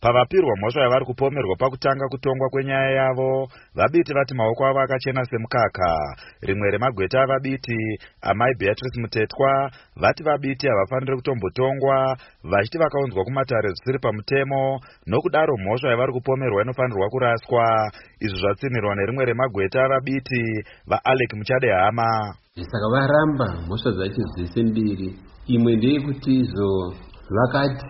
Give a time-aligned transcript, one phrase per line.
[0.00, 6.16] pavapirwa mhosva yavari kupomerwa pakutanga kutongwa kwenyaya yavo vabiti vati maoko avo akachena semukaka.
[6.42, 14.80] Rimwe remagweta avabiti amai beatrice mutetwa vati vabiti havafaniri kutombotongwa vachiti vakaunzwa kumatare zvisiri pamutemo
[15.06, 17.90] nokudaro mhosva yavari kupomerwa inofanirwa kuraswa.
[18.20, 25.08] Izvi zvatsinirwa nerimwe remagweta avabiti vaalek muchade hama saka varamba mhosva dzacho dzese mbiri
[25.46, 26.94] imwe ndeyekuti izvo
[27.36, 27.86] vakati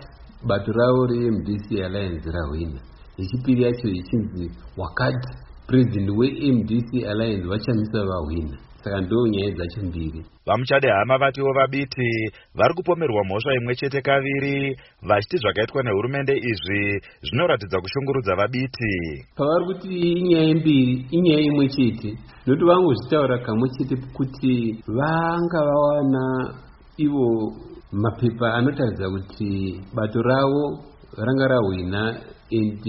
[0.48, 2.80] bato ravo remdc alliance rahwina.
[3.18, 5.29] Yechipiri yacho ichinzi wakati
[5.67, 8.57] purezidendi wemdc alliance vachamisa vahwina.
[8.84, 14.76] Saka ndo nyaya dzacho mbiri vamuchade hama vatiwo vabiti vari kupomerwa mhosva imwe chete kaviri
[15.03, 18.95] vachiti zvakaitwa nehurumende izvi zvinoratidza kushungurudza vabiti.
[19.36, 19.89] Pavari kuti
[20.20, 22.11] inyaya mbiri inyaya imwe chete
[22.46, 24.54] nokuti vangozvitaura kamwe chete kuti
[24.86, 26.54] vanga vawana
[26.96, 27.53] ivo
[27.93, 30.85] mapepa anotaridza kuti bato ravo
[31.17, 32.03] ranga rahwina
[32.53, 32.83] and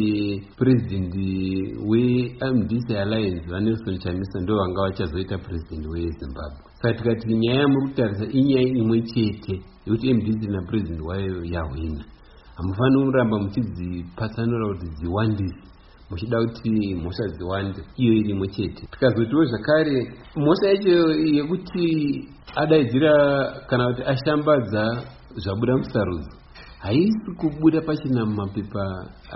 [0.57, 8.25] purezidendi wemdc alliance vanelson chamisa ndo vanga vachazoita purezidendi wezimbabwe saka tikati nyaya muri kutarisa
[8.31, 12.05] inyaya imwe chete yekuti mdc napurezidendi wayo yahwina.
[12.55, 15.59] Hamufaniri kuramba muchidzipatsanura kuti dziwandise
[16.11, 18.81] muchida kuti mhosva dziwande iyo iri imwe chete.
[18.91, 19.97] Tikazotiwo zvakare
[20.35, 20.95] mhosva yacho
[21.37, 21.85] yekuti
[22.55, 23.13] adaidzira
[23.69, 24.83] kana kuti ashambadza
[25.43, 26.31] zvabuda musarudzo
[26.79, 28.83] haisi kubuda pachina mumapepa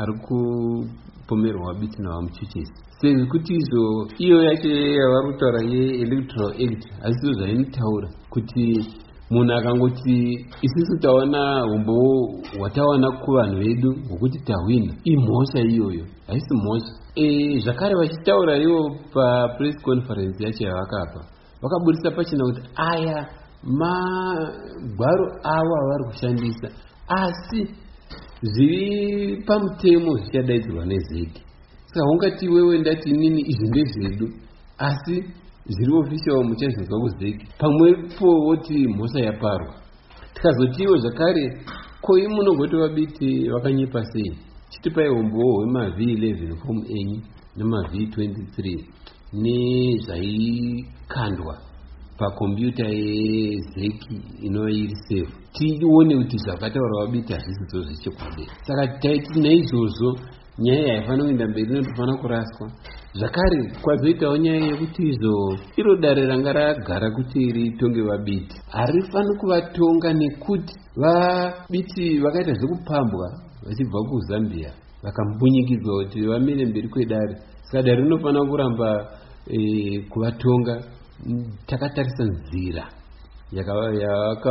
[0.02, 8.64] ari kupomerwa biti navamuchuchesi sezvekuti izvo iyo yacho yavari kutaura yeelectoral act hasizo zvainotaura kuti
[9.30, 11.96] munhu akangoti isusu taona umbo
[12.58, 17.00] hwatawana kuvanhu vedu hwokuti tahwina imhosva iyoyo haisi mhosva.
[17.16, 21.26] E, zvakare vachitaura ivo papress conference yacho yavakapa
[21.62, 23.28] vakaburisa pachina kuti aya
[23.64, 26.68] magwaro avo avari kushandisa
[27.08, 27.60] asi
[28.42, 31.42] zviri pamutemo zvichadaidzirwa nezeki
[31.86, 34.30] saka ungati wewe ndati inini izvi ndezvedu
[34.78, 35.24] asi
[35.68, 39.76] zviri official muchazvinzwa kuzeki pamwepo woti mhosva yaparwa.
[40.34, 41.64] Tikazotiwo zvakare
[42.02, 44.38] koi munongoti vabiti vakanyipa sei?
[44.70, 47.22] Chitipai umbowo hwemav 11 fom enyu
[47.58, 48.84] nemav 23
[49.34, 51.58] nezvaikandwa
[52.18, 60.20] pakombiyuta yezeki inova iri sefu tione kuti zvakataura vabiti hazvisidzo zvechokwadi saka taiti naizvozvo
[60.60, 62.72] nyaya haifanira kuenda mberi inotofanira kuraswa
[63.18, 68.56] zvakare kwazoitawo nyaya yekuti izvo iro dare ranga ragara kuti ritonge vabiti.
[68.70, 73.28] Harifaniri kuvatonga nekuti vabiti vakaita zvekupambwa
[73.66, 74.72] vachibva kuzambia
[75.04, 77.36] vakambunyikidzwa kuti vamire mberi kwedare.
[77.64, 78.90] Saka dare rinofanira kuramba
[79.48, 79.60] e,
[80.12, 80.84] kuvatonga
[81.68, 82.84] takatarisa nzira
[83.52, 84.42] yakamiswa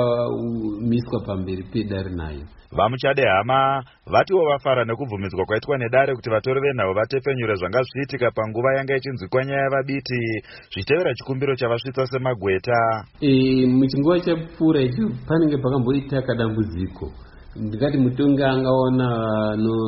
[1.27, 2.47] pamberi pedare nayo.
[2.77, 8.97] Vamuchade hama vatiwo vafara nekubvumidzwa kwaitwa nedare kuti vatori venhau vatepfenyure zvanga zvichiitika panguva yanga
[8.97, 10.43] ichinzwikwa nyaya yavabiti.
[10.73, 13.05] Zvichitevera chikumbiro chavasvitsa semagweta.
[13.21, 17.13] E, muchinguva chapfuura icho panenge pakamboita kadambudziko.
[17.57, 19.09] Ndingati mutongi angaona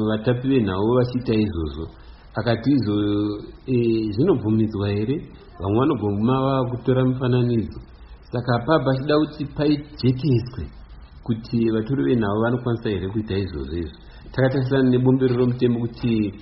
[0.09, 1.87] vatapi venhau vachiita izvozvo.
[2.35, 2.95] Akati izvo
[3.67, 3.77] e,
[4.15, 5.17] zvinobvumidzwa here?
[5.61, 7.81] Vamwe vanogoma vakutora mifananidzo
[8.33, 10.65] saka pabva achida kuti paijekeswe
[11.27, 13.99] kuti vatori venhavo vanokwanisa here kuita izvozvo izvo?
[14.33, 16.33] Takatarisana nebombero romutemo kuti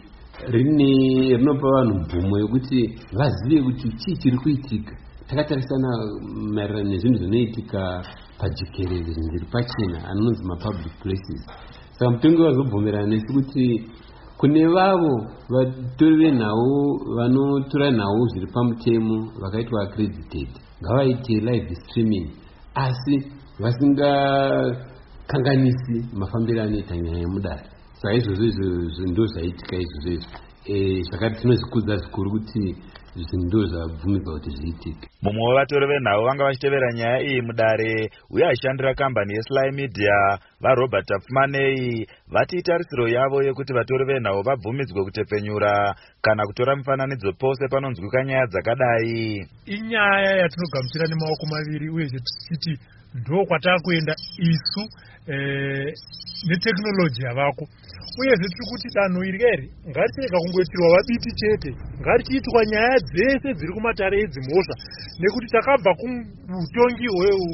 [0.49, 0.91] rine
[1.37, 2.78] rinopa vanhu mvumo yekuti
[3.12, 4.97] vazive kuti chii chiri kuitika.
[5.28, 5.89] Takatarisana
[6.55, 7.81] maererano nezvinhu zvinoitika
[8.39, 11.43] pajekerere zviri pachena anonzi mapublic places.
[11.99, 13.91] Saka mutongi wazobvumirana nesu kuti
[14.39, 15.15] kune vavo
[15.49, 22.27] vatori venhau vanotora nhau zviri pamutemo vakaitwa accredited ngavaite live streaming
[22.75, 23.15] asi
[23.62, 27.62] vasingakanganisi mafambiro anoita nyaya yemudare.
[28.01, 28.65] Saka izvozvo izvo
[29.12, 30.31] ndo zvaitika izvozvo izvo.
[30.67, 32.77] E, zvakati tinozvikudza zvikuru kuti
[33.15, 35.07] zvinhu ndo zvabvumidzwa kuti zviitike.
[35.23, 42.06] Mumwe wevatori venhau vanga vachitevera nyaya iyi mudare uye achishandira kambani yesly media varobert apfumanei
[42.33, 49.47] vati itarisiro yavo yekuti vatori venhau vabvumidzwe kutepfenyura kana kutora mifananidzo pose panonzwika nyaya dzakadai.
[49.67, 52.81] Inyaya yatinogamuchira nemaoko maviri uyezve tichiti
[53.15, 54.82] ndo kwataakuenda isu
[55.32, 55.37] e,
[56.49, 57.65] neteknoloji yavako.
[58.19, 61.70] Uyezve tiri kuti danho iri kairi ngarichirega kungoitirwa vabiti chete.
[62.00, 64.75] Ngarichiitwa nyaya dzese dziri kumatare edzimhosva
[65.20, 67.06] nekuti takabva kuutongi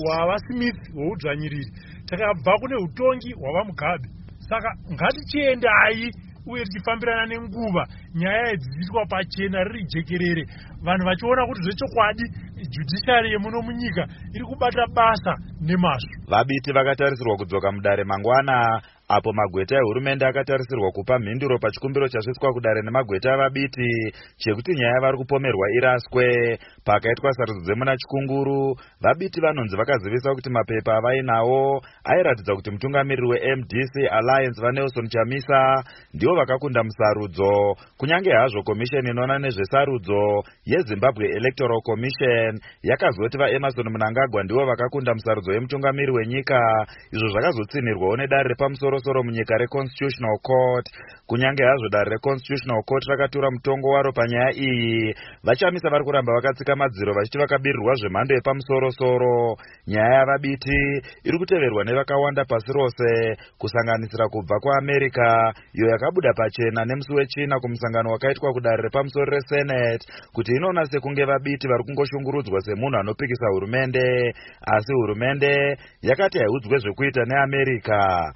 [0.04, 1.70] hwavasmith hweudzvanyiriri
[2.06, 4.08] takabva kune utongi hwavamugabe
[4.50, 6.10] saka ngatichiendai
[6.46, 7.86] uye tichifambirana nenguva.
[8.14, 10.44] Nyaya dzichiitwa pachena riri jekerere.
[10.82, 12.24] Vanhu vachiona kuti zvechokwadi
[12.72, 14.02] judhiciary yemuno munyika
[14.34, 16.14] iri kubata basa nemazvo.
[16.28, 18.82] Vabiti vakatarisirwa kudzoka mudare mangwana
[19.16, 25.66] apo magweta ehurumende akatarisirwa kupa mhinduro pachikumbiro chasvitswa kudare nemagweta avabiti chekuti nyaya yavari kupomerwa
[25.78, 26.58] iraswe.
[26.84, 34.62] Pakaitwa sarudzo dzemuna chikunguru vabiti vanonzi vakazivisa kuti mapepa avainawo airatidza kuti mutungamiriri wemdc alliance
[34.62, 35.84] vanelson chamisa
[36.14, 37.76] ndivo vakakunda musarudzo.
[37.98, 46.12] Kunyange hazvo komisheni inoona nezvesarudzo yezimbabwe electoral commission yakazoti vaemarson munangagwa ndivo vakakunda musarudzo yemutungamiri
[46.12, 46.86] wenyika.
[47.12, 48.54] Izvo zvakazotsinirwawo nedare
[49.00, 50.86] repamusorosoro munyika reconstitutional court.
[51.26, 55.14] Kunyange hazvo dare reconstitutional court rakatura mutongo waro panyaya iyi
[55.44, 59.56] vachamisa vari kuramba vakatsika madziro vachiti vakabirirwa zvemhando yepamusorosoro.
[59.86, 67.60] Nyaya yavabiti iri kuteverwa nevakawanda pasi rose kusanganisira kubva kuamerica iyo yakabuda pachena nemusi wechina
[67.60, 74.34] kumusangano wakaitwa kudare repamusoro resenate kuti inoona sekunge vabiti vari kungoshungurudzwa semunhu anopikisa hurumende.
[74.66, 78.34] Asi hurumende yakati haiudzwe zvekuita neamerica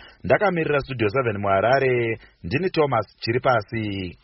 [0.54, 4.18] ndakamirira studio 7 muharare ndini thomas chiri pasi